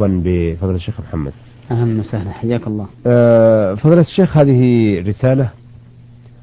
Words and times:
بفضل 0.00 0.74
الشيخ 0.74 1.00
محمد. 1.00 1.32
أهلا 1.70 2.00
وسهلا. 2.00 2.30
حياك 2.30 2.66
الله. 2.66 2.86
أه 3.06 3.74
فضل 3.74 3.98
الشيخ 3.98 4.36
هذه 4.36 4.60
رسالة 5.08 5.50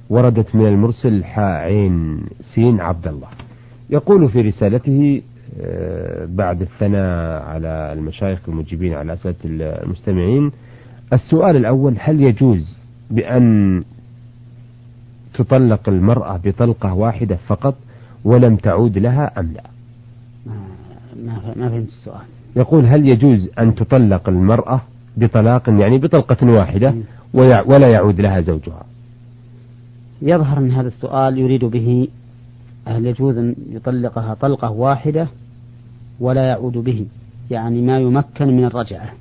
وردت 0.09 0.55
من 0.55 0.67
المرسل 0.67 1.23
حاعين 1.23 2.25
سين 2.55 2.81
عبد 2.81 3.07
الله. 3.07 3.27
يقول 3.89 4.29
في 4.29 4.41
رسالته 4.41 5.21
أه 5.61 6.25
بعد 6.25 6.61
الثناء 6.61 7.41
على 7.43 7.93
المشايخ 7.93 8.39
المجيبين 8.47 8.93
على 8.93 9.13
أسئلة 9.13 9.35
المستمعين 9.45 10.51
السؤال 11.13 11.55
الأول 11.55 11.95
هل 11.99 12.21
يجوز 12.27 12.77
بأن 13.11 13.83
تطلق 15.33 15.89
المرأة 15.89 16.37
بطلقة 16.37 16.93
واحدة 16.93 17.35
فقط 17.47 17.75
ولم 18.25 18.55
تعود 18.55 18.97
لها 18.97 19.39
أم 19.39 19.53
لا؟ 19.53 19.63
ما 21.25 21.53
ما 21.55 21.69
فهمت 21.69 21.87
السؤال. 21.87 22.21
يقول 22.55 22.85
هل 22.85 23.09
يجوز 23.09 23.49
أن 23.59 23.75
تطلق 23.75 24.29
المرأة 24.29 24.81
بطلاق 25.17 25.69
يعني 25.69 25.97
بطلقة 25.97 26.53
واحدة 26.53 26.95
ولا 27.33 27.89
يعود 27.89 28.21
لها 28.21 28.41
زوجها؟ 28.41 28.83
يظهر 30.21 30.57
أن 30.57 30.71
هذا 30.71 30.87
السؤال 30.87 31.37
يريد 31.37 31.65
به 31.65 32.07
هل 32.87 33.05
يجوز 33.05 33.37
أن 33.37 33.55
يطلقها 33.69 34.33
طلقة 34.33 34.71
واحدة 34.71 35.27
ولا 36.19 36.47
يعود 36.47 36.73
به 36.73 37.05
يعني 37.51 37.81
ما 37.81 37.99
يمكن 37.99 38.47
من 38.47 38.65
الرجعة 38.65 39.13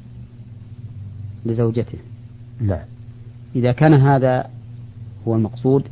لزوجته. 1.46 1.98
نعم. 2.60 2.84
إذا 3.56 3.72
كان 3.72 3.94
هذا 3.94 4.46
هو 5.28 5.34
المقصود 5.34 5.84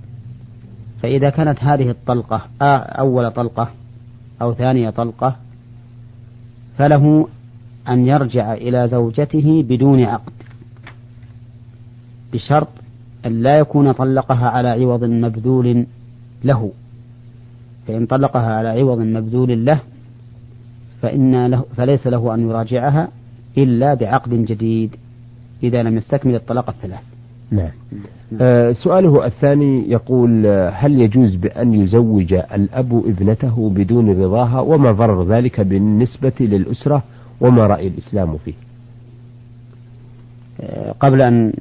فإذا 1.02 1.30
كانت 1.30 1.64
هذه 1.64 1.90
الطلقة 1.90 2.48
أول 2.98 3.30
طلقة 3.30 3.70
أو 4.42 4.54
ثانية 4.54 4.90
طلقة 4.90 5.36
فله 6.78 7.28
أن 7.88 8.06
يرجع 8.06 8.52
إلى 8.52 8.88
زوجته 8.88 9.62
بدون 9.62 10.04
عقد 10.04 10.32
بشرط 12.32 12.68
أن 13.26 13.42
لا 13.42 13.58
يكون 13.58 13.92
طلقها 13.92 14.48
على 14.48 14.68
عوض 14.68 15.04
مبذول 15.04 15.86
له. 16.44 16.72
فإن 17.86 18.06
طلقها 18.06 18.54
على 18.54 18.68
عوض 18.68 18.98
مبذول 18.98 19.64
له 19.64 19.80
فإن 21.02 21.46
له 21.46 21.64
فليس 21.76 22.06
له 22.06 22.34
أن 22.34 22.48
يراجعها 22.48 23.08
إلا 23.58 23.94
بعقد 23.94 24.30
جديد 24.30 24.96
إذا 25.62 25.82
لم 25.82 25.96
يستكمل 25.96 26.34
الطلاق 26.34 26.68
الثلاث. 26.68 27.11
نعم. 27.52 27.70
آه 28.40 28.72
سؤاله 28.72 29.26
الثاني 29.26 29.90
يقول 29.90 30.46
هل 30.72 31.00
يجوز 31.00 31.34
بأن 31.34 31.74
يزوج 31.74 32.32
الأب 32.32 33.02
ابنته 33.06 33.70
بدون 33.70 34.22
رضاها؟ 34.22 34.60
وما 34.60 34.92
ضرر 34.92 35.24
ذلك 35.34 35.60
بالنسبة 35.60 36.32
للأسرة؟ 36.40 37.02
وما 37.40 37.66
رأي 37.66 37.86
الإسلام 37.86 38.36
فيه؟ 38.36 38.52
آه 40.60 40.92
قبل 41.00 41.22
أن 41.22 41.52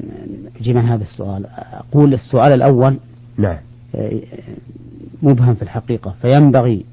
أجيب 0.60 0.78
عن 0.78 0.86
هذا 0.86 1.04
السؤال 1.04 1.46
أقول 1.74 2.14
السؤال 2.14 2.54
الأول. 2.54 2.98
نعم. 3.38 3.58
آه 3.96 4.22
مبهم 5.24 5.56
في 5.56 5.62
الحقيقة 5.62 6.16
فينبغي 6.22 6.86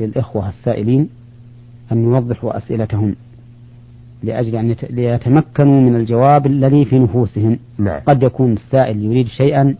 للإخوة 0.00 0.48
السائلين 0.48 1.08
أن 1.92 2.04
يوضحوا 2.04 2.56
أسئلتهم. 2.56 3.14
لأجل 4.22 4.56
أن 4.56 4.74
ليتمكنوا 4.90 5.80
من 5.80 5.96
الجواب 5.96 6.46
الذي 6.46 6.84
في 6.84 6.98
نفوسهم. 6.98 7.58
نعم. 7.78 8.00
قد 8.06 8.22
يكون 8.22 8.52
السائل 8.52 9.04
يريد 9.04 9.26
شيئا 9.26 9.74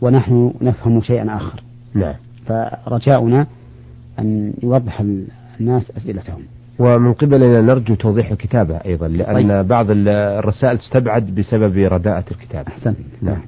ونحن 0.00 0.52
نفهم 0.62 1.02
شيئا 1.02 1.36
آخر. 1.36 1.62
نعم. 1.94 2.14
فرجاؤنا 2.46 3.46
أن 4.18 4.52
يوضح 4.62 5.04
الناس 5.60 5.90
أسئلتهم. 5.96 6.40
ومن 6.78 7.12
قبلنا 7.12 7.60
نرجو 7.60 7.94
توضيح 7.94 8.30
الكتابة 8.30 8.76
أيضا 8.76 9.08
لأن 9.08 9.34
طيب. 9.34 9.68
بعض 9.68 9.86
الرسائل 9.90 10.78
تستبعد 10.78 11.34
بسبب 11.34 11.76
رداءة 11.76 12.24
الكتابة 12.30 12.68
أحسن. 12.68 12.94
نعم. 13.22 13.40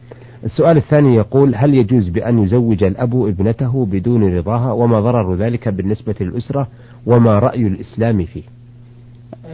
السؤال 0.45 0.77
الثاني 0.77 1.15
يقول 1.15 1.55
هل 1.55 1.75
يجوز 1.75 2.09
بأن 2.09 2.39
يزوج 2.39 2.85
الأب 2.85 3.27
ابنته 3.27 3.87
بدون 3.87 4.37
رضاها؟ 4.37 4.73
وما 4.73 5.01
ضرر 5.01 5.35
ذلك 5.35 5.69
بالنسبة 5.69 6.15
للأسرة؟ 6.21 6.69
وما 7.07 7.31
رأي 7.31 7.67
الإسلام 7.67 8.25
فيه؟ 8.25 8.43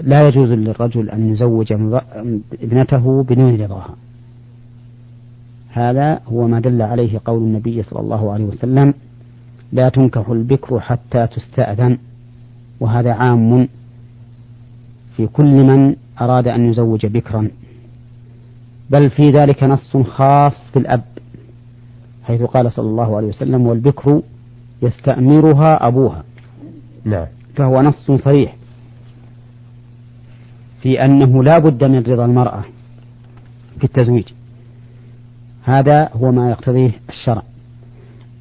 لا 0.03 0.29
يجوز 0.29 0.53
للرجل 0.53 1.11
أن 1.11 1.33
يزوج 1.33 1.73
ابنته 2.63 3.23
بدون 3.23 3.61
رضاها. 3.61 3.95
هذا 5.71 6.21
هو 6.27 6.49
ما 6.49 6.61
دل 6.61 6.83
عليه 6.83 7.21
قول 7.25 7.43
النبي 7.43 7.83
صلى 7.83 8.01
الله 8.01 8.33
عليه 8.33 8.45
وسلم 8.45 8.95
لا 9.73 9.89
تنكح 9.89 10.29
البكر 10.29 10.81
حتى 10.81 11.27
تستأذن. 11.27 11.99
وهذا 12.81 13.13
عام 13.13 13.69
في 15.17 15.27
كل 15.27 15.65
من 15.65 15.97
أراد 16.21 16.49
أن 16.49 16.71
يزوج 16.71 17.07
بكرا. 17.07 17.49
بل 18.91 19.11
في 19.11 19.31
ذلك 19.31 19.65
نص 19.65 19.97
خاص 19.97 20.71
في 20.73 20.79
الأب 20.79 21.05
حيث 22.25 22.43
قال 22.43 22.73
صلى 22.73 22.87
الله 22.89 23.17
عليه 23.17 23.29
وسلم 23.29 23.67
والبكر 23.67 24.23
يستأمرها 24.83 25.89
أبوها. 25.89 26.25
نعم. 27.05 27.27
فهو 27.57 27.83
نص 27.83 28.11
صريح 28.11 28.57
في 30.83 31.05
أنه 31.05 31.45
لا 31.45 31.59
بد 31.59 31.85
من 31.85 32.03
رضا 32.03 32.25
المرأة 32.25 32.65
في 33.79 33.85
التزويج. 33.85 34.25
هذا 35.65 36.09
هو 36.13 36.33
ما 36.33 36.51
يقتضيه 36.51 36.91
الشرع. 37.09 37.43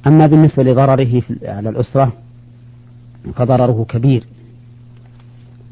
أما 0.06 0.26
بالنسبة 0.26 0.62
لضرره 0.62 1.22
على 1.42 1.68
الأسرة 1.68 2.12
فضرره 3.34 3.86
كبير 3.88 4.26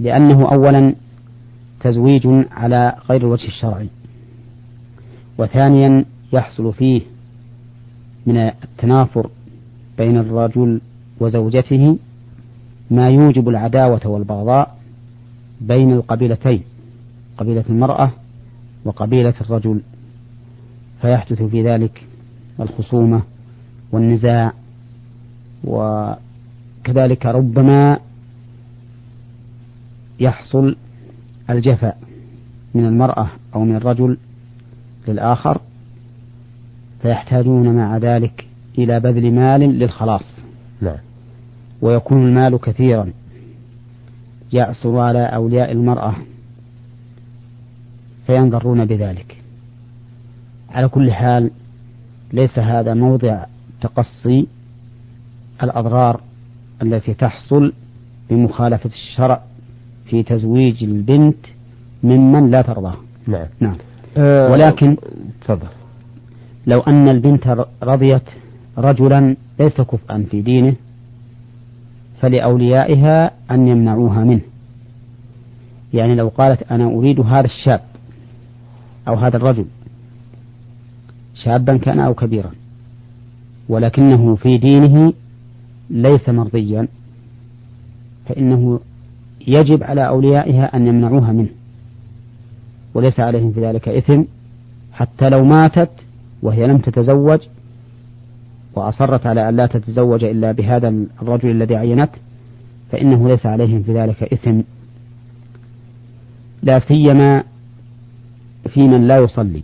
لأنه 0.01 0.49
أولا 0.53 0.95
تزويج 1.81 2.47
على 2.51 2.95
غير 3.11 3.21
الوجه 3.21 3.47
الشرعي 3.47 3.89
وثانيا 5.39 6.05
يحصل 6.33 6.73
فيه 6.73 7.01
من 8.27 8.37
التنافر 8.39 9.31
بين 9.99 10.19
الرجل 10.19 10.81
وزوجته 11.21 11.99
ما 12.91 13.09
يوجب 13.09 13.49
العداوة 13.49 14.01
والبغضاء 14.07 14.74
بين 15.61 15.93
القبيلتين 15.93 16.63
قبيلة 17.39 17.65
المرأة 17.69 18.13
وقبيلة 18.85 19.35
الرجل. 19.41 19.81
فيحدث 21.01 21.43
في 21.43 21.63
ذلك 21.63 22.07
الخصومة 22.61 23.23
والنزاع 23.93 24.53
وكذلك 25.65 27.27
ربما 27.27 27.99
يحصل 30.21 30.77
الجفاء 31.51 31.99
من 32.75 32.87
المرأة 32.87 33.29
أو 33.55 33.65
من 33.65 33.77
الرجل 33.77 34.19
للآخر. 35.09 35.61
فيحتاجون 37.03 37.77
مع 37.77 37.97
ذلك 37.97 38.47
إلى 38.79 39.01
بذل 39.01 39.35
مال 39.35 39.61
للخلاص. 39.61 40.41
نعم. 40.81 40.99
ويكون 41.83 42.29
المال 42.29 42.61
كثيرا. 42.61 43.13
يأسر 44.55 44.99
على 44.99 45.25
أولياء 45.27 45.73
المرأة 45.73 46.15
فينضرون 48.27 48.85
بذلك. 48.85 49.37
على 50.71 50.89
كل 50.89 51.13
حال 51.13 51.51
ليس 52.33 52.59
هذا 52.59 52.95
موضع 52.95 53.45
تقصي 53.81 54.47
الأضرار 55.63 56.21
التي 56.83 57.15
تحصل 57.15 57.73
بمخالفة 58.31 58.91
الشرع 58.91 59.43
في 60.05 60.23
تزويج 60.23 60.85
البنت 60.85 61.47
ممن 62.03 62.51
لا 62.51 62.63
ترضاه 62.63 62.97
نعم. 63.27 63.47
نعم. 63.61 63.77
أه 64.17 64.51
ولكن 64.51 64.97
تفضل. 65.41 65.69
لو 66.67 66.79
أن 66.79 67.09
البنت 67.09 67.67
رضيت 67.83 68.23
رجلا 68.79 69.37
ليس 69.61 69.81
كفءا 69.81 70.27
في 70.31 70.43
دينه 70.43 70.75
فلأوليائها 72.25 73.31
أن 73.51 73.69
يمنعوها 73.69 74.25
منه. 74.25 74.41
يعني 75.95 76.15
لو 76.15 76.29
قالت 76.29 76.63
أنا 76.63 76.85
أريد 76.85 77.21
هذا 77.21 77.45
الشاب 77.45 77.81
أو 79.09 79.15
هذا 79.15 79.37
الرجل 79.37 79.67
شابا 81.35 81.77
كان 81.77 82.01
أو 82.01 82.15
كبيرا 82.15 82.51
ولكنه 83.69 84.35
في 84.35 84.59
دينه 84.59 85.13
ليس 85.91 86.29
مرضيا 86.29 86.89
فإنه 88.27 88.81
يجب 89.47 89.83
على 89.83 90.07
أوليائها 90.07 90.77
أن 90.77 90.87
يمنعوها 90.87 91.33
منه. 91.33 91.51
وليس 92.95 93.21
عليهم 93.21 93.53
في 93.53 93.61
ذلك 93.61 93.89
إثم 93.89 94.23
حتى 94.93 95.29
لو 95.29 95.45
ماتت 95.45 95.91
وهي 96.43 96.67
لم 96.67 96.79
تتزوج 96.79 97.41
وأصرت 98.75 99.27
على 99.27 99.49
أن 99.49 99.57
لا 99.57 99.67
تتزوج 99.67 100.25
إلا 100.25 100.53
بهذا 100.53 100.95
الرجل 101.23 101.51
الذي 101.51 101.77
عينته 101.77 102.19
فإنه 102.93 103.29
ليس 103.29 103.47
عليهم 103.47 103.83
في 103.83 103.95
ذلك 103.95 104.23
إثم. 104.23 104.61
لا 106.63 106.79
سيما 106.79 107.43
في 108.69 108.89
من 108.89 109.07
لا 109.07 109.19
يصلي 109.19 109.63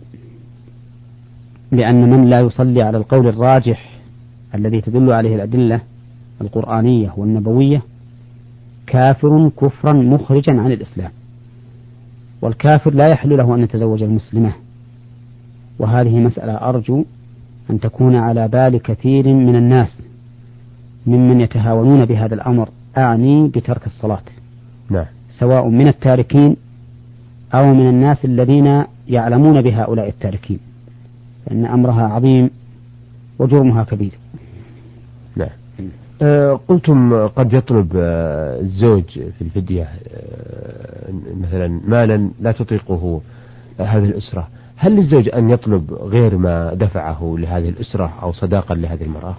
لأن 1.71 2.09
من 2.09 2.29
لا 2.29 2.39
يصلي 2.39 2.83
على 2.83 2.97
القول 2.97 3.27
الراجح 3.27 3.99
الذي 4.55 4.81
تدل 4.81 5.13
عليه 5.13 5.35
الأدلة 5.35 5.81
القرآنية 6.41 7.13
والنبوية 7.17 7.81
كافر 8.87 9.49
كفرا 9.49 9.93
مخرجا 9.93 10.61
عن 10.61 10.71
الإسلام 10.71 11.11
والكافر 12.41 12.93
لا 12.93 13.07
يحل 13.07 13.37
له 13.37 13.55
أن 13.55 13.61
يتزوج 13.61 14.03
المسلمة. 14.03 14.53
وهذه 15.79 16.19
مسألة 16.19 16.53
أرجو 16.53 17.05
أن 17.71 17.79
تكون 17.79 18.15
على 18.15 18.47
بال 18.47 18.81
كثير 18.81 19.27
من 19.27 19.55
الناس 19.55 20.01
ممن 21.07 21.41
يتهاونون 21.41 22.05
بهذا 22.05 22.35
الأمر. 22.35 22.69
أعني 22.97 23.47
بترك 23.47 23.85
الصلاة. 23.85 24.23
نعم. 24.89 25.05
سواء 25.29 25.67
من 25.67 25.87
التاركين 25.87 26.55
أو 27.53 27.73
من 27.73 27.89
الناس 27.89 28.25
الذين 28.25 28.83
يعلمون 29.07 29.61
بهؤلاء 29.61 30.09
التاركين. 30.09 30.59
فإن 31.45 31.65
أمرها 31.65 32.07
عظيم 32.07 32.49
وجرمها 33.39 33.83
كبير. 33.83 34.11
نعم. 35.35 35.49
آه 36.21 36.59
قلتم 36.67 37.27
قد 37.27 37.53
يطلب 37.53 37.91
آه 37.95 38.59
الزوج 38.61 39.03
في 39.09 39.41
الفدية 39.41 39.83
آه 39.83 41.11
مثلا 41.41 41.81
مالا 41.87 42.29
لا 42.41 42.51
تطيقه 42.51 43.21
هذه 43.79 44.05
الأسرة. 44.05 44.47
هل 44.81 44.95
للزوج 44.95 45.29
أن 45.33 45.49
يطلب 45.49 45.93
غير 45.93 46.37
ما 46.37 46.73
دفعه 46.73 47.35
لهذه 47.39 47.69
الأسرة 47.69 48.13
أو 48.21 48.31
صداقا 48.31 48.75
لهذه 48.75 49.03
المرأة؟ 49.03 49.35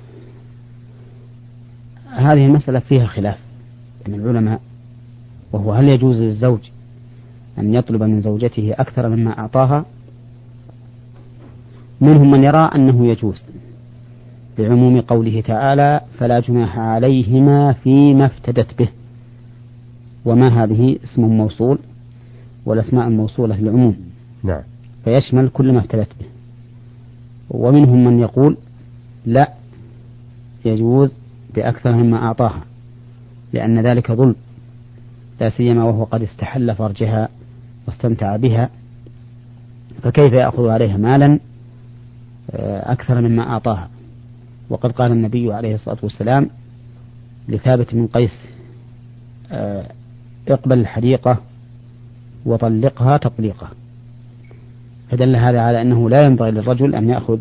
هذه 2.10 2.46
المسألة 2.46 2.78
فيها 2.78 3.06
خلاف 3.06 3.38
من 4.08 4.14
العلماء 4.14 4.60
وهو 5.52 5.72
هل 5.72 5.88
يجوز 5.88 6.20
للزوج 6.20 6.60
أن 7.58 7.74
يطلب 7.74 8.02
من 8.02 8.20
زوجته 8.20 8.74
أكثر 8.78 9.08
مما 9.08 9.38
أعطاها؟ 9.38 9.84
منهم 12.00 12.30
من 12.30 12.44
يرى 12.44 12.70
أنه 12.74 13.06
يجوز. 13.06 13.44
لعموم 14.58 15.00
قوله 15.00 15.40
تعالى 15.40 16.00
فلا 16.18 16.40
جناح 16.40 16.78
عليهما 16.78 17.72
فيما 17.72 18.26
افتدت 18.26 18.78
به. 18.78 18.88
وما 20.24 20.64
هذه؟ 20.64 20.98
اسم 21.04 21.22
موصول 21.22 21.78
والأسماء 22.66 23.08
الموصولة 23.08 23.60
للعموم. 23.60 23.96
نعم. 24.44 24.71
فيشمل 25.04 25.48
كل 25.48 25.72
ما 25.72 25.78
افتدت 25.78 26.08
به. 26.20 26.26
ومنهم 27.50 28.04
من 28.04 28.18
يقول 28.18 28.56
لا 29.26 29.48
يجوز 30.64 31.12
بأكثر 31.54 31.92
مما 31.92 32.16
أعطاها 32.16 32.60
لأن 33.52 33.86
ذلك 33.86 34.12
ظلم 34.12 34.34
لا 35.40 35.50
سيما 35.50 35.84
وهو 35.84 36.04
قد 36.04 36.22
استحل 36.22 36.74
فرجها 36.74 37.28
واستمتع 37.86 38.36
بها 38.36 38.70
فكيف 40.02 40.32
يأخذ 40.32 40.68
عليها 40.68 40.96
مالا؟ 40.96 41.38
آه، 42.50 42.92
أكثر 42.92 43.20
مما 43.20 43.42
أعطاها. 43.42 43.88
وقد 44.70 44.92
قال 44.92 45.12
النبي 45.12 45.52
عليه 45.52 45.74
الصلاة 45.74 45.98
والسلام 46.02 46.50
لثابت 47.48 47.94
بن 47.94 48.06
قيس 48.06 48.46
آه، 49.52 49.86
اقبل 50.48 50.78
الحديقة 50.80 51.40
وطلقها 52.46 53.16
تطليقة 53.16 53.68
فدل 55.12 55.36
هذا 55.36 55.60
على 55.60 55.82
أنه 55.82 56.10
لا 56.10 56.24
ينبغي 56.24 56.50
للرجل 56.50 56.94
أن 56.94 57.08
يأخذ 57.08 57.38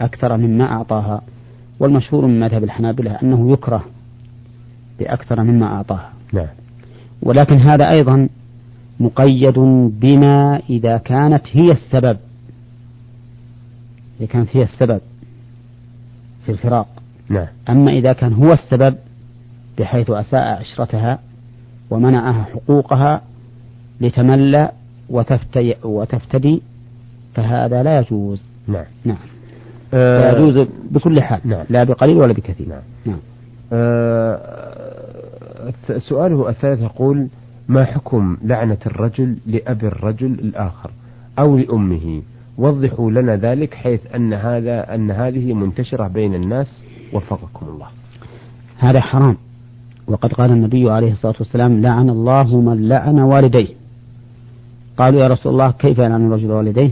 أكثر 0.00 0.36
مما 0.36 0.64
أعطاها. 0.64 1.22
والمشهور 1.80 2.26
من 2.26 2.40
مذهب 2.40 2.64
الحنابلة 2.64 3.18
أنه 3.22 3.52
يكره 3.52 3.84
بأكثر 4.98 5.42
مما 5.42 5.66
أعطاها. 5.66 6.12
نعم. 6.32 6.46
ولكن 7.22 7.60
هذا 7.60 7.90
أيضا 7.90 8.28
مقيد 9.00 9.58
بما 10.00 10.62
إذا 10.70 10.96
كانت 10.96 11.42
هي 11.52 11.72
السبب. 11.72 12.16
إذا 14.20 14.26
كانت 14.26 14.56
هي 14.56 14.62
السبب 14.62 15.00
في 16.44 16.52
الفراق. 16.52 16.88
نعم. 17.28 17.46
أما 17.68 17.92
إذا 17.92 18.12
كان 18.12 18.32
هو 18.32 18.52
السبب 18.52 18.96
بحيث 19.78 20.10
أساء 20.10 20.48
عشرتها 20.48 21.18
ومنعها 21.90 22.42
حقوقها 22.42 23.22
لتملى 24.00 24.70
وتفتي 25.10 25.74
وتفتدي 25.84 26.62
فهذا 27.42 27.82
لا 27.82 27.98
يجوز. 27.98 28.44
نعم. 28.68 28.84
نعم. 29.04 29.16
آه 29.94 30.30
يجوز 30.30 30.66
بكل 30.90 31.22
حال. 31.22 31.40
نعم. 31.44 31.64
لا 31.70 31.84
بقليل 31.84 32.16
ولا 32.16 32.32
بكثير. 32.32 32.68
نعم. 32.68 32.82
نعم. 33.06 33.18
آه 33.72 34.40
سؤاله 35.98 36.48
الثالث 36.48 36.82
يقول 36.82 37.28
ما 37.68 37.84
حكم 37.84 38.36
لعنة 38.44 38.78
الرجل 38.86 39.36
لأب 39.46 39.84
الرجل 39.84 40.32
الآخر 40.32 40.90
أو 41.38 41.56
لأمه؟ 41.56 42.22
وضحوا 42.58 43.10
لنا 43.10 43.36
ذلك 43.36 43.74
حيث 43.74 44.00
أن 44.14 44.32
هذا 44.32 44.94
أن 44.94 45.10
هذه 45.10 45.52
منتشرة 45.52 46.08
بين 46.08 46.34
الناس. 46.34 46.84
وفقكم 47.12 47.66
الله. 47.66 47.86
هذا 48.78 49.00
حرام. 49.00 49.36
وقد 50.06 50.32
قال 50.32 50.50
النبي 50.50 50.90
عليه 50.90 51.12
الصلاة 51.12 51.34
والسلام 51.38 51.82
لعن 51.82 52.10
الله 52.10 52.60
من 52.60 52.88
لعن 52.88 53.18
والديه. 53.20 53.74
قالوا 54.96 55.22
يا 55.22 55.28
رسول 55.28 55.52
الله 55.52 55.70
كيف 55.70 55.98
يلعن 55.98 56.26
الرجل 56.26 56.50
والديه؟ 56.50 56.90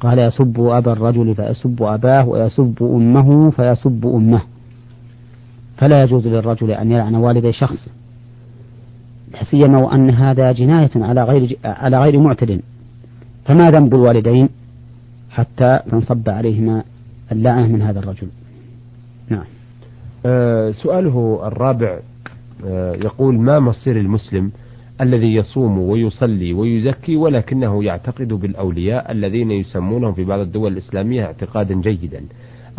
قال 0.00 0.26
يسب 0.26 0.60
أبا 0.60 0.92
الرجل 0.92 1.34
فيسب 1.34 1.82
أباه 1.82 2.28
ويسب 2.28 2.82
أمه 2.82 3.50
فيسب 3.50 4.06
أمه. 4.06 4.42
فلا 5.76 6.02
يجوز 6.02 6.26
للرجل 6.26 6.70
أن 6.70 6.92
يلعن 6.92 7.14
والدي 7.14 7.52
شخص 7.52 7.88
سيما 9.50 9.78
وأن 9.78 10.10
هذا 10.10 10.52
جناية 10.52 10.90
على 10.96 11.24
غير 11.24 11.58
على 11.64 11.98
غير 11.98 12.20
معتد. 12.20 12.60
فما 13.44 13.70
ذنب 13.70 13.94
الوالدين 13.94 14.48
حتى 15.30 15.78
تنصب 15.90 16.28
عليهما 16.30 16.82
اللعنة 17.32 17.66
من 17.66 17.82
هذا 17.82 17.98
الرجل؟ 17.98 18.28
نعم. 19.28 19.44
آه 20.26 20.70
سؤاله 20.70 21.40
الرابع 21.46 21.98
آه 22.66 22.94
يقول 22.94 23.34
ما 23.40 23.58
مصير 23.58 24.00
المسلم 24.00 24.50
الذي 25.00 25.34
يصوم 25.34 25.78
ويصلي 25.78 26.52
ويزكي 26.52 27.16
ولكنه 27.16 27.84
يعتقد 27.84 28.28
بالأولياء 28.28 29.12
الذين 29.12 29.50
يسمونهم 29.50 30.12
في 30.12 30.24
بعض 30.24 30.40
الدول 30.40 30.72
الإسلامية 30.72 31.24
اعتقادا 31.24 31.74
جيدا 31.74 32.22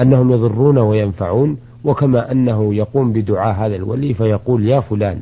أنهم 0.02 0.32
يضرون 0.32 0.78
وينفعون 0.78 1.58
وكما 1.84 2.32
أنه 2.32 2.76
يقوم 2.76 3.14
بدعاء 3.14 3.56
هذا 3.56 3.76
الولي 3.76 4.14
فيقول 4.14 4.68
يا 4.68 4.80
فلان 4.80 5.22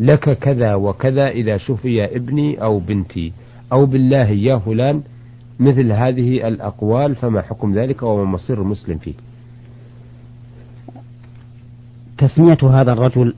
لك 0.00 0.38
كذا 0.38 0.74
وكذا 0.74 1.28
إذا 1.28 1.56
شفي 1.56 2.04
ابني 2.16 2.62
أو 2.62 2.78
بنتي 2.78 3.32
أو 3.72 3.86
بالله 3.86 4.28
يا 4.30 4.58
فلان 4.58 5.02
مثل 5.60 5.92
هذه 5.92 6.48
الأقوال 6.48 7.14
فما 7.14 7.42
حكم 7.42 7.74
ذلك 7.74 8.02
وما 8.02 8.24
مصير 8.24 8.62
المسلم 8.62 8.98
فيه؟ 8.98 9.14
تسمية 12.18 12.58
هذا 12.62 12.92
الرجل 12.92 13.34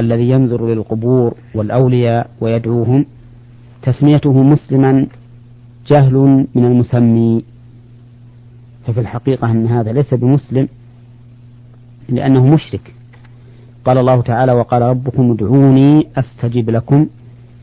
الذي 0.00 0.28
ينظر 0.30 0.66
للقبور 0.66 1.34
والأولياء 1.54 2.30
ويدعوهم 2.40 3.06
تسميته 3.82 4.42
مسلما 4.42 5.06
جهل 5.86 6.46
من 6.54 6.64
المسمي. 6.64 7.44
ففي 8.86 9.00
الحقيقة 9.00 9.50
أن 9.50 9.66
هذا 9.66 9.92
ليس 9.92 10.14
بمسلم 10.14 10.68
لأنه 12.08 12.46
مشرك. 12.46 12.94
قال 13.84 13.98
الله 13.98 14.22
تعالى 14.22 14.52
وقال 14.52 14.82
ربكم 14.82 15.32
ادعوني 15.32 16.06
أستجب 16.16 16.70
لكم 16.70 17.06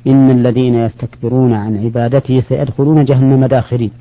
إن 0.07 0.31
الذين 0.31 0.75
يستكبرون 0.75 1.53
عن 1.53 1.77
عبادتي 1.77 2.41
سيدخلون 2.41 3.05
جهنم 3.05 3.45
داخرين. 3.45 3.91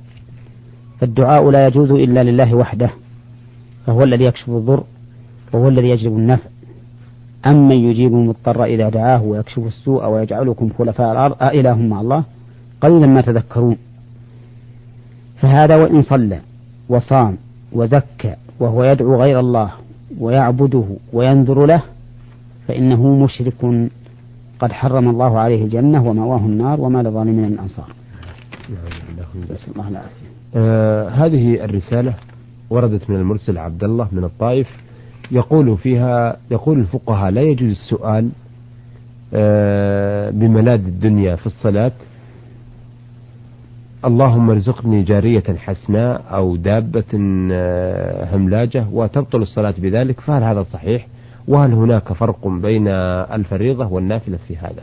فالدعاء 1.01 1.51
لا 1.51 1.67
يجوز 1.67 1.91
إلا 1.91 2.21
لله 2.21 2.55
وحده 2.55 2.91
فهو 3.87 4.03
الذي 4.03 4.25
يكشف 4.25 4.49
الضر 4.49 4.85
وهو 5.53 5.69
الذي 5.69 5.89
يجلب 5.89 6.13
النفع. 6.13 6.54
أمن 7.47 7.77
يجيب 7.77 8.13
المضطر 8.13 8.65
إذا 8.65 8.89
دعاه 8.89 9.23
ويكشف 9.23 9.67
السوء 9.67 10.07
ويجعلكم 10.09 10.71
خلفاء 10.79 11.13
الأرض؟ 11.13 11.37
أإله 11.43 11.75
مع 11.75 12.01
الله. 12.01 12.25
قليلا 12.81 13.07
ما 13.07 13.21
تذكرون. 13.21 13.77
فهذا 15.37 15.77
وإن 15.77 16.03
صلى 16.03 16.41
وصام 16.89 17.37
وزكى 17.73 18.35
وهو 18.61 18.85
يدعو 18.85 19.23
غير 19.23 19.41
الله 19.41 19.71
ويعبده 20.21 20.85
وينذر 21.13 21.67
له 21.67 21.83
فإنه 22.69 23.17
مشرك. 23.25 23.91
قد 24.61 24.73
حرم 24.73 25.09
الله 25.09 25.39
عليه 25.39 25.65
الجنة 25.65 26.09
ومأواه 26.09 26.39
النار 26.39 26.81
وما 26.81 27.03
للظالمين 27.03 27.51
من 27.51 27.59
أنصار 27.59 27.93
نسأل 29.51 29.73
الله 29.73 29.89
العافية. 29.89 30.27
آه 30.55 31.09
هذه 31.09 31.65
الرسالة 31.65 32.15
وردت 32.71 33.11
من 33.11 33.17
المرسل 33.17 33.59
عبد 33.59 33.85
الله 33.85 34.09
من 34.13 34.25
الطائف. 34.25 34.69
يقول 35.31 35.79
فيها 35.79 36.37
يقول 36.51 36.79
الفقهاء 36.79 37.31
لا 37.31 37.43
يجوز 37.43 37.71
السؤال 37.71 38.29
آه 39.35 40.31
بملاذ 40.31 40.87
الدنيا 40.87 41.37
في 41.37 41.47
الصلاة 41.47 41.93
اللهم 44.05 44.51
ارزقني 44.51 45.03
جارية 45.03 45.43
حسناء 45.59 46.25
أو 46.31 46.57
دابة 46.57 47.05
آه، 47.53 48.37
هملاجة 48.37 48.87
وتبطل 48.93 49.43
الصلاة 49.43 49.75
بذلك 49.79 50.21
فهل 50.21 50.43
هذا 50.43 50.63
صحيح؟ 50.63 51.07
وهل 51.49 51.73
هناك 51.73 52.13
فرق 52.13 52.49
بين 52.49 52.89
الفريضة 52.89 53.87
والنافلة 53.93 54.39
في 54.49 54.57
هذا 54.57 54.83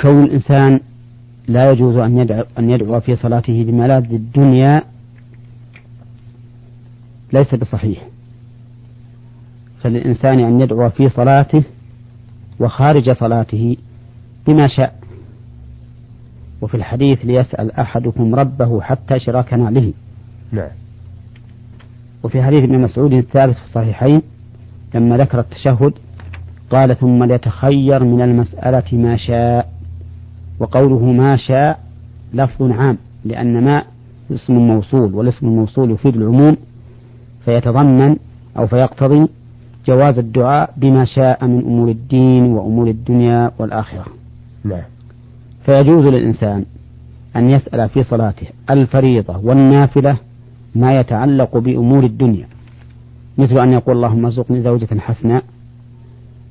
كون 0.00 0.24
الإنسان 0.24 0.80
لا 1.48 1.70
يجوز 1.70 1.96
أن 1.96 2.18
يدعو, 2.18 2.44
أن 2.58 2.70
يدعو 2.70 3.00
في 3.00 3.16
صلاته 3.16 3.64
بملاذ 3.64 4.12
الدنيا 4.12 4.82
ليس 7.32 7.54
بصحيح. 7.54 8.08
فللإنسان 9.82 10.40
أن 10.40 10.60
يدعو 10.60 10.90
في 10.90 11.08
صلاته 11.08 11.62
وخارج 12.60 13.10
صلاته 13.10 13.76
بما 14.48 14.66
شاء. 14.68 15.00
وفي 16.62 16.76
الحديث 16.76 17.18
ليسأل 17.24 17.72
أحدكم 17.72 18.34
ربه 18.34 18.80
حتى 18.80 19.18
شراك 19.18 19.54
نعله 19.54 19.92
نعم. 20.52 20.68
وفي 22.22 22.42
حديث 22.42 22.62
ابن 22.62 22.78
مسعود 22.78 23.12
الثابت 23.12 23.54
في 23.54 23.62
الصحيحين 23.64 24.22
لما 24.94 25.16
ذكر 25.16 25.40
التشهد 25.40 25.92
قال 26.70 26.96
ثم 26.96 27.24
ليتخير 27.24 28.04
من 28.04 28.22
المسألة 28.22 28.98
ما 28.98 29.16
شاء. 29.16 29.72
وقوله 30.58 31.12
ما 31.12 31.36
شاء 31.36 31.80
لفظ 32.34 32.62
عام 32.62 32.98
لأن 33.24 33.64
ما 33.64 33.84
اسم 34.30 34.52
موصول 34.52 35.14
والاسم 35.14 35.46
الموصول 35.46 35.90
يفيد 35.90 36.16
العموم. 36.16 36.56
فيتضمن 37.50 38.16
أو 38.58 38.66
فيقتضي 38.66 39.28
جواز 39.86 40.18
الدعاء 40.18 40.74
بما 40.76 41.04
شاء 41.04 41.46
من 41.46 41.60
أمور 41.60 41.88
الدين 41.88 42.44
وأمور 42.44 42.86
الدنيا 42.88 43.50
والآخرة. 43.58 44.06
نعم. 44.64 44.82
فيجوز 45.66 46.06
للإنسان 46.06 46.64
أن 47.36 47.50
يسأل 47.50 47.88
في 47.88 48.02
صلاته 48.02 48.46
الفريضة 48.70 49.36
والنافلة 49.38 50.16
ما 50.74 50.88
يتعلق 51.00 51.58
بأمور 51.58 52.04
الدنيا. 52.04 52.46
مثل 53.38 53.58
أن 53.58 53.72
يقول 53.72 53.96
اللهم 53.96 54.24
ارزقني 54.24 54.62
زوجة 54.62 54.98
حسناء 54.98 55.44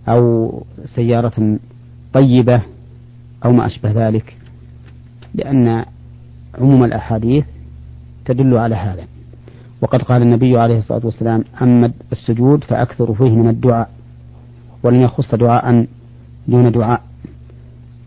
أو 0.10 0.52
سيارة 0.96 1.60
طيبة 2.14 2.62
أو 3.46 3.52
ما 3.52 3.66
أشبه 3.66 3.92
ذلك 3.92 4.36
لأن 5.36 5.86
عموم 6.60 6.84
الأحاديث 6.84 7.46
تدل 8.26 8.58
على 8.58 8.76
هذا. 8.76 9.19
وقد 9.82 10.02
قال 10.02 10.22
النبي 10.22 10.58
عليه 10.58 10.78
الصلاة 10.78 11.02
والسلام 11.06 11.44
أما 11.62 11.92
السجود 12.12 12.64
فأكثر 12.64 13.14
فيه 13.14 13.30
من 13.30 13.50
الدعاء 13.50 13.90
ولم 14.84 15.02
يخص 15.02 15.36
دعاء 15.36 15.86
دون 16.48 16.72
دعاء. 16.72 17.02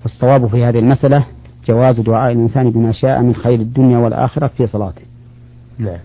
فالصواب 0.03 0.47
في 0.47 0.65
هذه 0.65 0.79
المسألة 0.79 1.27
جواز 1.67 2.01
دعاء 2.01 2.33
الإنسان 2.33 2.71
بما 2.71 2.93
شاء 2.93 3.23
من 3.23 3.35
خير 3.35 3.61
الدنيا 3.61 3.99
والآخرة 3.99 4.47
في 4.47 4.67
صلاته. 4.67 5.03
نعم. 5.79 5.99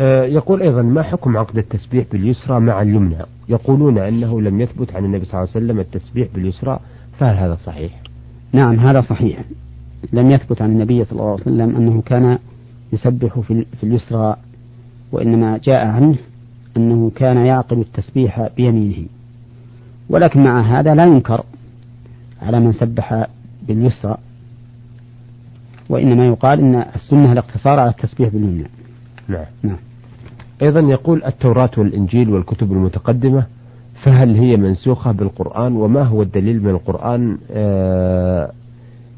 آه 0.00 0.24
يقول 0.24 0.62
أيضا 0.62 0.82
ما 0.82 1.02
حكم 1.02 1.36
عقد 1.36 1.58
التسبيح 1.58 2.04
باليسرى 2.12 2.60
مع 2.60 2.82
اليمنى؟ 2.82 3.16
يقولون 3.48 3.98
أنه 3.98 4.40
لم 4.40 4.60
يثبت 4.60 4.96
عن 4.96 5.04
النبي 5.04 5.24
صلى 5.24 5.34
الله 5.34 5.52
عليه 5.54 5.64
وسلم 5.66 5.80
التسبيح 5.80 6.28
باليسرى 6.34 6.78
فهل 7.18 7.36
هذا 7.36 7.56
صحيح؟ 7.64 8.00
نعم 8.52 8.78
هذا 8.78 9.00
صحيح. 9.00 9.38
لم 10.12 10.26
يثبت 10.30 10.62
عن 10.62 10.70
النبي 10.70 11.04
صلى 11.04 11.12
الله 11.20 11.30
عليه 11.30 11.40
وسلم 11.40 11.76
أنه 11.76 12.02
كان 12.02 12.38
يسبح 12.92 13.38
في 13.40 13.64
اليسرى 13.82 14.36
وإنما 15.12 15.58
جاء 15.64 15.86
عنه 15.86 16.16
أنه 16.76 17.10
كان 17.16 17.36
يعقل 17.36 17.80
التسبيح 17.80 18.48
بيمينه. 18.56 19.06
ولكن 20.10 20.44
مع 20.44 20.60
هذا 20.60 20.94
لا 20.94 21.04
ينكر 21.04 21.44
على 22.42 22.60
من 22.60 22.72
سبح 22.72 23.26
باليسرى 23.68 24.16
وإنما 25.88 26.26
يقال 26.26 26.60
أن 26.60 26.74
السنة 26.94 27.32
الاقتصار 27.32 27.80
على 27.80 27.90
التسبيح 27.90 28.28
باليمنى. 28.28 28.66
نعم. 29.28 29.44
نعم. 29.62 29.76
أيضا 30.62 30.80
يقول 30.80 31.24
التوراة 31.24 31.70
والإنجيل 31.78 32.30
والكتب 32.30 32.72
المتقدمة 32.72 33.46
فهل 34.02 34.36
هي 34.36 34.56
منسوخة 34.56 35.12
بالقرآن 35.12 35.72
وما 35.72 36.02
هو 36.02 36.22
الدليل 36.22 36.62
من 36.62 36.70
القرآن؟ 36.70 37.38
آه 37.50 38.50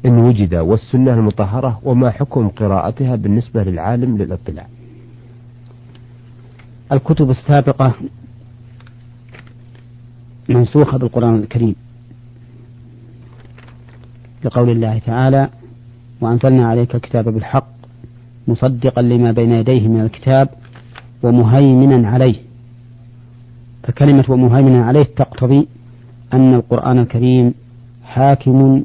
إن 0.05 0.17
وجد 0.17 0.55
والسنة 0.55 1.13
المطهرة 1.13 1.79
وما 1.83 2.09
حكم 2.09 2.47
قراءتها 2.47 3.15
بالنسبة 3.15 3.63
للعالم 3.63 4.17
للاطلاع. 4.17 4.67
الكتب 6.91 7.29
السابقة 7.29 7.93
منسوخة 10.49 10.97
بالقرآن 10.97 11.35
الكريم 11.35 11.75
لقول 14.45 14.69
الله 14.69 14.99
تعالى 14.99 15.49
وأنزلنا 16.21 16.67
عليك 16.67 16.95
الكتاب 16.95 17.29
بالحق 17.29 17.67
مصدقا 18.47 19.01
لما 19.01 19.31
بين 19.31 19.51
يديه 19.51 19.87
من 19.87 20.01
الكتاب 20.01 20.49
ومهيمنا 21.23 22.09
عليه. 22.09 22.35
فكلمة 23.83 24.23
ومهيمنا 24.29 24.85
عليه 24.85 25.03
تقتضي 25.03 25.67
أن 26.33 26.53
القرآن 26.53 26.99
الكريم 26.99 27.53
حاكم 28.03 28.83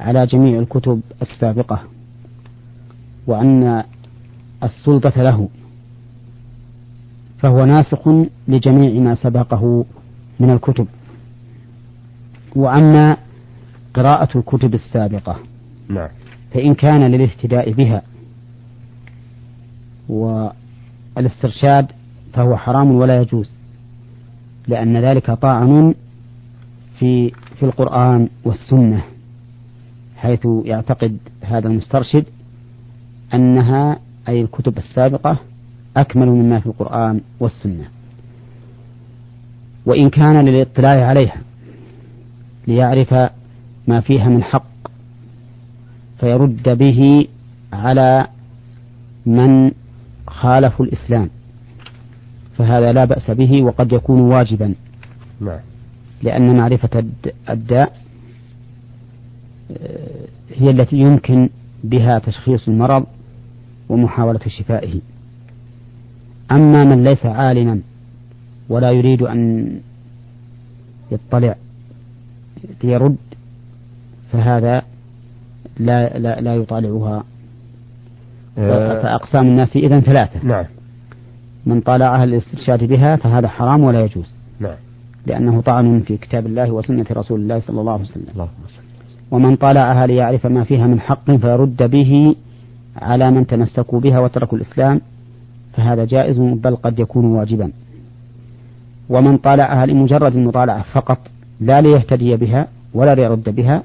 على 0.00 0.26
جميع 0.26 0.58
الكتب 0.58 1.00
السابقة 1.22 1.80
وأن 3.26 3.84
السلطة 4.62 5.22
له. 5.22 5.48
فهو 7.44 7.64
ناسخ 7.64 8.08
لجميع 8.48 9.00
ما 9.00 9.14
سبقه 9.14 9.84
من 10.40 10.50
الكتب. 10.50 10.86
وأما 12.56 13.16
قراءة 13.94 14.38
الكتب 14.38 14.74
السابقة 14.74 15.38
نعم. 15.88 16.08
فإن 16.54 16.74
كان 16.74 17.10
للاهتداء 17.10 17.70
بها 17.72 18.02
والاسترشاد 20.08 21.86
فهو 22.32 22.56
حرام 22.56 22.90
ولا 22.90 23.20
يجوز 23.20 23.58
لأن 24.68 24.96
ذلك 24.96 25.30
طاعن 25.30 25.94
في 26.98 27.30
في 27.30 27.62
القرآن 27.62 28.28
والسنة 28.44 29.04
حيث 30.16 30.46
يعتقد 30.64 31.18
هذا 31.42 31.68
المسترشد 31.68 32.24
أنها 33.34 33.98
أي 34.28 34.40
الكتب 34.40 34.78
السابقة 34.78 35.38
أكمل 35.96 36.26
مما 36.26 36.60
في 36.60 36.66
القرآن 36.66 37.20
والسنة. 37.40 37.88
وإن 39.86 40.10
كان 40.10 40.44
للاطلاع 40.44 41.06
عليها 41.06 41.36
ليعرف 42.66 43.14
ما 43.88 44.00
فيها 44.00 44.28
من 44.28 44.42
حق 44.42 44.66
فيرد 46.20 46.78
به 46.78 47.28
على 47.72 48.26
من 49.26 49.70
خالفوا 50.26 50.86
الإسلام. 50.86 51.30
فهذا 52.58 52.92
لا 52.92 53.04
بأس 53.04 53.30
به 53.30 53.62
وقد 53.62 53.92
يكون 53.92 54.20
واجبا. 54.20 54.74
نعم. 55.40 55.60
لأن 56.22 56.56
معرفة 56.56 57.04
الداء 57.50 57.92
آه، 59.70 60.26
هي 60.54 60.70
التي 60.70 60.96
يمكن 60.96 61.48
بها 61.84 62.18
تشخيص 62.18 62.68
المرض 62.68 63.06
ومحاولة 63.88 64.40
شفائه. 64.48 65.00
أما 66.54 66.84
من 66.84 67.04
ليس 67.04 67.26
عالما 67.26 67.80
ولا 68.68 68.90
يريد 68.90 69.22
أن 69.22 69.70
يطلع 71.12 71.54
ليرد 72.84 73.16
فهذا 74.32 74.82
لا 75.78 76.18
لا 76.18 76.40
لا 76.40 76.54
يطالعها. 76.54 77.24
آه. 78.58 79.02
فأقسام 79.02 79.46
الناس 79.46 79.76
إذا 79.76 80.00
ثلاثة. 80.00 80.46
نعم. 80.46 80.64
من 81.66 81.80
طالعها 81.80 82.24
للاسترشاد 82.24 82.84
بها 82.84 83.16
فهذا 83.16 83.48
حرام 83.48 83.84
ولا 83.84 84.04
يجوز. 84.04 84.34
نعم. 84.60 84.76
لأنه 85.26 85.60
طعن 85.60 86.00
في 86.00 86.16
كتاب 86.16 86.46
الله 86.46 86.70
وسنة 86.70 87.06
رسول 87.12 87.40
الله 87.40 87.60
صلى 87.60 87.80
الله 87.80 87.92
عليه 87.92 88.02
وسلم. 88.02 88.26
اللهم 88.32 88.48
ومن 89.30 89.56
طالعها 89.56 90.06
ليعرف 90.06 90.46
ما 90.46 90.64
فيها 90.64 90.86
من 90.86 91.00
حق 91.00 91.30
فيرد 91.30 91.90
به 91.90 92.36
على 92.96 93.30
من 93.30 93.46
تمسكوا 93.46 94.00
بها 94.00 94.20
وتركوا 94.20 94.58
الإسلام. 94.58 95.00
فهذا 95.76 96.04
جائز 96.04 96.38
بل 96.38 96.76
قد 96.76 96.98
يكون 96.98 97.24
واجبا. 97.24 97.70
ومن 99.08 99.36
طالعها 99.36 99.86
لمجرد 99.86 100.36
المطالعة 100.36 100.82
فقط 100.82 101.18
لا 101.60 101.80
ليهتدي 101.80 102.36
بها 102.36 102.68
ولا 102.94 103.14
ليرد 103.14 103.54
بها 103.54 103.82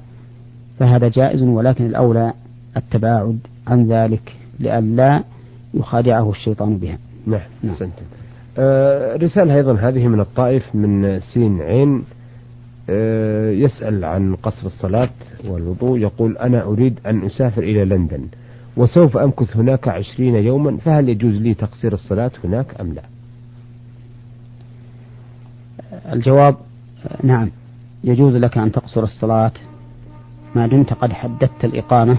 فهذا 0.79 1.08
جائز 1.08 1.43
ولكن 1.43 1.86
الأولى 1.86 2.34
التباعد 2.77 3.39
عن 3.67 3.88
ذلك 3.88 4.36
لئلا 4.60 5.24
يخادعه 5.74 6.29
الشيطان 6.29 6.77
بها. 6.77 6.98
نعم, 7.27 7.41
نعم. 7.63 7.75
آه 8.58 9.15
رسالة 9.15 9.55
أيضا 9.55 9.74
هذه 9.74 10.08
من 10.08 10.19
الطائف 10.19 10.75
من 10.75 11.19
سين 11.19 11.62
عين 11.62 12.03
آه 12.89 13.51
يسأل 13.51 14.05
عن 14.05 14.36
قصر 14.36 14.67
الصلاة 14.67 15.10
والوضوء 15.48 16.00
يقول 16.00 16.38
أنا 16.38 16.63
أريد 16.63 17.00
أن 17.05 17.25
أسافر 17.25 17.63
إلى 17.63 17.86
لندن. 17.86 18.27
وسوف 18.78 19.18
أمكث 19.18 19.58
هناك 19.58 19.88
عشرين 19.88 20.36
يوما 20.36 20.78
فهل 20.78 21.10
يجوز 21.10 21.36
لي 21.36 21.54
تقصير 21.54 21.94
الصلاة 21.94 22.32
هناك 22.44 22.82
أم 22.82 22.94
لا؟ 22.94 23.04
الجواب 26.14 26.56
نعم 27.24 27.50
يجوز 28.04 28.36
لك 28.36 28.58
أن 28.58 28.72
تقصر 28.72 29.04
الصلاة 29.04 29.52
ما 30.56 30.68
دمت 30.68 30.94
قد 30.94 31.14
حددت 31.14 31.66
الإقامة. 31.66 32.18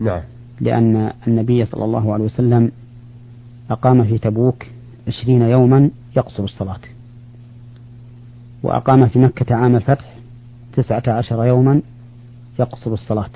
نعم. 0.00 0.22
لأن 0.60 1.12
النبي 1.26 1.64
صلى 1.64 1.84
الله 1.84 2.12
عليه 2.12 2.24
وسلم 2.24 2.72
أقام 3.70 4.04
في 4.04 4.18
تبوك 4.18 4.66
عشرين 5.08 5.42
يوما 5.42 5.90
يقصر 6.16 6.44
الصلاة. 6.44 6.80
وأقام 8.62 9.08
في 9.08 9.18
مكة 9.18 9.54
عام 9.54 9.76
الفتح 9.76 10.14
تسعة 10.72 11.02
عشر 11.08 11.44
يوما 11.44 11.82
يقصر 12.58 12.92
الصلاة. 12.92 13.30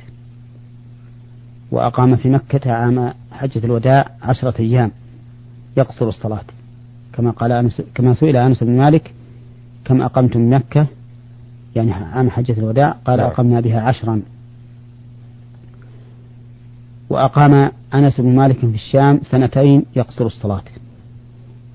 وأقام 1.72 2.16
في 2.16 2.28
مكة 2.30 2.72
عام 2.72 3.12
حجة 3.32 3.64
الوداع 3.64 4.06
عشرة 4.22 4.54
أيام 4.60 4.90
يقصر 5.76 6.08
الصلاة. 6.08 6.44
كما 7.12 7.30
قال 7.30 7.52
أنس 7.52 7.82
كما 7.94 8.14
سئل 8.14 8.36
أنس 8.36 8.62
بن 8.64 8.76
مالك 8.76 9.12
كم 9.84 10.02
أقمتم 10.02 10.54
مكة؟ 10.54 10.86
يعني 11.76 11.92
عام 11.92 12.30
حجة 12.30 12.52
الوداع 12.58 12.96
قال 13.04 13.18
نعم. 13.18 13.26
أقمنا 13.26 13.60
بها 13.60 13.80
عشرا. 13.80 14.22
وأقام 17.10 17.70
أنس 17.94 18.20
بن 18.20 18.36
مالك 18.36 18.58
في 18.58 18.66
الشام 18.66 19.20
سنتين 19.30 19.84
يقصر 19.96 20.26
الصلاة. 20.26 20.64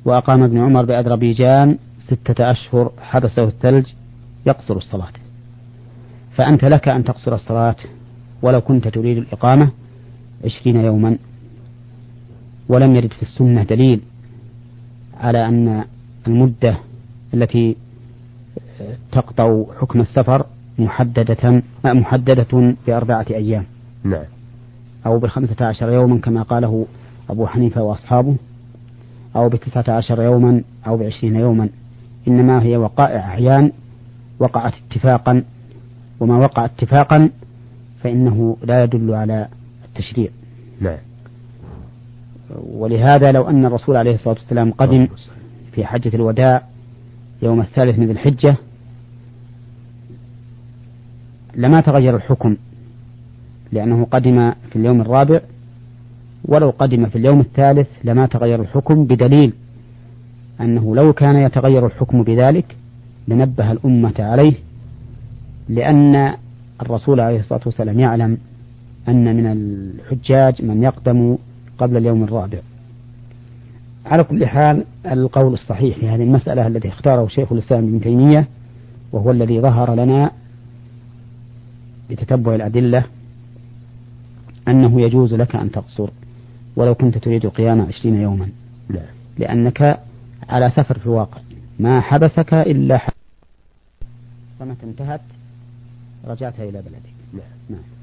وأقام 0.06 0.44
ابن 0.44 0.58
عمر 0.58 0.86
بأذربيجان 0.86 1.78
ستة 2.00 2.52
أشهر 2.52 2.92
حبسه 3.02 3.44
الثلج 3.44 3.86
يقصر 4.48 4.78
الصلاة. 4.78 5.14
فأنت 6.38 6.66
لك 6.66 6.92
أن 6.92 7.04
تقصر 7.04 7.34
الصلاة 7.34 7.76
ولو 8.42 8.62
كنت 8.62 8.88
تريد 8.88 9.18
الإقامة 9.18 9.72
عشرين 10.46 10.76
يوما 10.76 11.18
ولم 12.70 12.96
يرد 12.96 13.14
في 13.14 13.22
السنة 13.22 13.64
دليل 13.64 14.02
على 15.20 15.46
أن 15.48 15.84
المدة 16.28 16.78
التي 17.34 17.76
تقطع 19.12 19.64
حكم 19.80 20.02
السفر 20.02 20.46
محددة 20.80 21.62
محددة 21.86 22.76
بأربعة 22.88 23.26
أيام. 23.30 23.66
نعم. 24.04 24.24
أو 25.06 25.20
بخمسة 25.20 25.66
عشر 25.66 25.90
يوما 25.90 26.18
كما 26.18 26.42
قاله 26.42 26.86
أبو 27.30 27.48
حنيفة 27.48 27.84
وأصحابه 27.84 28.36
أو 29.36 29.50
بتسعة 29.50 29.86
عشر 29.88 30.22
يوما 30.22 30.62
أو 30.88 30.98
بعشرين 30.98 31.36
يوما. 31.36 31.70
إنما 32.28 32.64
هي 32.64 32.78
وقائع 32.78 33.20
أحيان 33.20 33.72
وقعت 34.40 34.74
اتفاقا 34.74 35.44
وما 36.20 36.38
وقع 36.38 36.66
اتفاقا 36.66 37.30
فإنه 38.04 38.58
لا 38.64 38.84
يدل 38.84 39.14
على 39.14 39.48
التشريع. 40.00 40.30
نعم. 40.82 40.98
ولهذا 42.56 43.32
لو 43.32 43.50
أن 43.50 43.66
الرسول 43.66 43.96
عليه 43.96 44.14
الصلاة 44.14 44.34
والسلام 44.34 44.72
قدم 44.72 45.08
في 45.72 45.86
حجة 45.86 46.16
الوداع 46.16 46.64
يوم 47.42 47.62
الثالث 47.62 48.00
من 48.00 48.06
ذي 48.06 48.12
الحجة 48.12 48.58
لما 51.56 51.80
تغير 51.80 52.16
الحكم؟ 52.16 52.58
لأنه 53.72 54.08
قدم 54.12 54.52
في 54.70 54.76
اليوم 54.76 55.02
الرابع 55.02 55.42
ولو 56.46 56.70
قدم 56.70 57.06
في 57.06 57.18
اليوم 57.18 57.40
الثالث 57.40 57.88
لما 58.04 58.26
تغير 58.26 58.62
الحكم 58.62 59.06
بدليل 59.06 59.54
أنه 60.62 60.96
لو 60.96 61.14
كان 61.14 61.36
يتغير 61.36 61.86
الحكم 61.86 62.24
بذلك 62.24 62.76
لنبه 63.28 63.72
الأمة 63.72 64.14
عليه 64.20 64.54
لأن 65.70 66.34
الرسول 66.82 67.20
عليه 67.20 67.40
الصلاة 67.40 67.62
والسلام 67.66 68.00
يعلم 68.00 68.38
أن 69.08 69.36
من 69.36 69.46
الحجاج 69.46 70.62
من 70.62 70.84
يقدم 70.84 71.38
قبل 71.78 71.98
اليوم 71.98 72.24
الرابع. 72.24 72.60
على 74.06 74.24
كل 74.24 74.46
حال 74.46 74.86
القول 75.06 75.54
الصحيح 75.54 75.98
في 75.98 76.10
هذه 76.10 76.24
المسألة 76.24 76.68
الذي 76.68 76.90
اختاره 76.90 77.28
شيخ 77.28 77.52
الإسلام 77.52 77.84
ابن 77.84 78.02
تيمية 78.02 78.48
وهو 79.12 79.32
الذي 79.32 79.62
ظهر 79.62 79.96
لنا 79.96 80.32
بتتبع 82.10 82.56
الأدلة 82.56 83.04
أنه 84.68 85.02
يجوز 85.02 85.34
لك 85.34 85.56
أن 85.56 85.72
تقصر 85.72 86.10
ولو 86.76 86.96
كنت 86.96 87.18
تريد 87.18 87.48
قيام 87.48 87.82
عشرين 87.82 88.22
يوما. 88.22 88.50
نعم 88.90 89.02
لأنك 89.38 90.00
على 90.50 90.70
سفر 90.70 91.00
في 91.00 91.06
الواقع 91.06 91.42
ما 91.80 92.02
حبسك 92.02 92.54
إلا 92.54 92.98
حبس 92.98 93.18
فمتى 94.60 94.86
انتهت؟ 94.86 95.22
رجعت 96.28 96.60
إلى 96.60 96.82
بلدك. 96.82 97.14
نعم. 97.70 97.97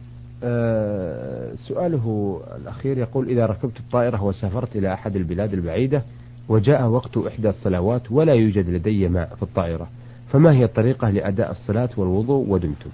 سؤاله 1.68 2.40
الأخير 2.56 2.98
يقول 2.98 3.28
إذا 3.28 3.46
ركبت 3.46 3.80
الطائرة 3.80 4.22
وسافرت 4.22 4.76
إلى 4.76 4.92
أحد 4.92 5.16
البلاد 5.16 5.54
البعيدة 5.54 6.02
وجاء 6.48 6.86
وقت 6.86 7.16
إحدى 7.16 7.48
الصلوات 7.48 8.12
ولا 8.12 8.34
يوجد 8.34 8.68
لدي 8.68 9.08
ماء 9.08 9.34
في 9.36 9.42
الطائرة 9.42 9.88
فما 10.32 10.52
هي 10.52 10.64
الطريقة 10.64 11.10
لأداء 11.10 11.50
الصلاة 11.50 11.88
والوضوء 11.96 12.48
ودمت؟ 12.48 12.86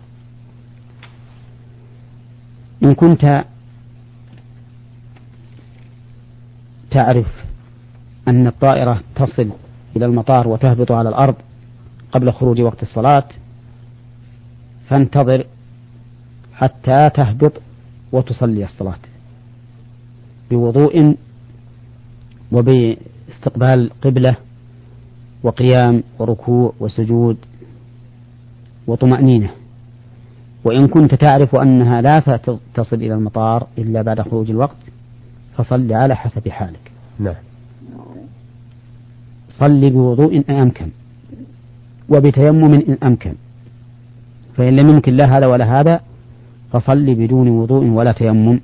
إن 2.83 2.95
كنت 2.95 3.45
تعرف 6.91 7.27
أن 8.29 8.47
الطائرة 8.47 9.01
تصل 9.17 9.51
إلى 9.97 10.07
المطار 10.07 10.49
وتهبط 10.49 10.93
على 10.93 11.09
الأرض 11.09 11.35
قبل 12.13 12.33
خروج 12.33 12.61
وقت 12.61 12.83
الصلاة 12.83 13.25
فانتظر 14.89 15.47
حتى 16.61 17.11
تهبط 17.11 17.53
وتصلي 18.13 18.65
الصلاة. 18.65 18.99
بوضوء 20.51 21.17
وباستقبال 22.53 23.91
قبلة 24.03 24.37
وقيام 25.43 26.03
وركوع 26.19 26.73
وسجود 26.81 27.37
وطمأنينة. 28.87 29.51
وإن 30.65 30.87
كنت 30.87 31.15
تعرف 31.15 31.57
أنها 31.57 32.01
لا 32.01 32.19
تصل 32.75 32.97
إلى 32.97 33.15
المطار 33.15 33.67
إلا 33.79 34.03
بعد 34.03 34.21
خروج 34.21 34.51
الوقت 34.51 34.77
فصل 35.57 35.93
على 35.93 36.17
حسب 36.17 36.49
حالك. 36.49 36.91
نعم. 37.19 37.35
صل 39.49 39.91
بوضوء 39.91 40.37
إن 40.37 40.57
أمكن 40.57 40.89
وبتيمم 42.09 42.75
إن 42.75 42.99
أمكن. 43.03 43.35
فإن 44.57 44.77
لم 44.77 44.89
يمكن 44.89 45.15
لا 45.17 45.25
هذا 45.37 45.47
ولا 45.47 45.81
هذا 45.81 46.01
فصل 46.73 47.15
بدون 47.15 47.49
وضوء 47.49 47.85
ولا 47.85 48.13
تيمم. 48.13 48.61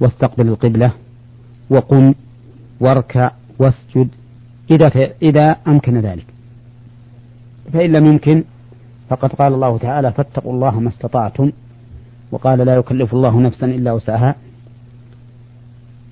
واستقبل 0.00 0.48
القبلة. 0.48 0.90
وقم. 1.70 2.14
واركع. 2.80 3.30
واسجد. 3.58 4.08
إذا 4.70 4.90
إذا 5.22 5.56
أمكن 5.68 6.00
ذلك. 6.00 6.26
فإن 7.72 7.92
لم 7.92 8.04
يمكن 8.04 8.44
فقد 9.08 9.32
قال 9.32 9.54
الله 9.54 9.78
تعالى 9.78 10.12
فاتقوا 10.12 10.52
الله 10.52 10.80
ما 10.80 10.88
استطعتم. 10.88 11.52
وقال 12.32 12.58
لا 12.58 12.76
يكلف 12.76 13.14
الله 13.14 13.40
نفسا 13.40 13.66
إلا 13.66 13.92
وسعها. 13.92 14.34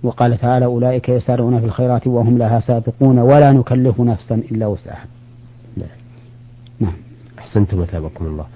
وقال 0.02 0.38
تعالى 0.38 0.64
أولئك 0.64 1.08
يسارعون 1.08 1.60
في 1.60 1.66
الخيرات 1.66 2.06
وهم 2.06 2.38
لها 2.38 2.60
سابقون 2.60 3.18
ولا 3.18 3.52
نكلف 3.52 4.00
نفسا 4.00 4.34
إلا 4.34 4.66
وسعها. 4.66 5.04
نعم. 6.80 6.96
أحسنتم 7.38 7.78
وثابكم 7.78 8.26
الله. 8.26 8.46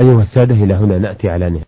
أيها 0.00 0.22
السادة 0.22 0.54
إلى 0.54 0.74
هنا 0.74 0.98
نأتي 0.98 1.30
على 1.30 1.50
نهاية 1.50 1.64